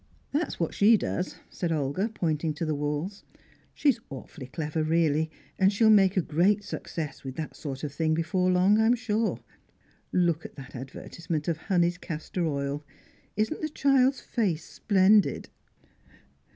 [0.31, 3.23] "That's what she does," said Olga, pointing to the walls.
[3.75, 8.15] "She's awfully clever really, and she'll make a great success with that sort of thing
[8.15, 9.39] before long, I'm sure.
[10.11, 12.83] Look at that advertisement of Honey's Castor Oil.
[13.37, 15.49] Isn't the child's face splendid?"